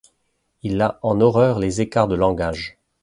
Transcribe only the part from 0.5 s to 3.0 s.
Il a en horreur les écarts de langage.